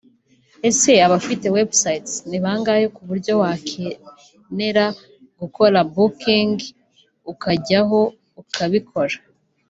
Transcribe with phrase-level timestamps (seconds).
[0.69, 4.85] Ese abafite websites ni bangahe ku buryo wakenera
[5.39, 6.57] gukora Booking
[7.31, 7.99] ukajyaho
[8.41, 9.15] ukabikora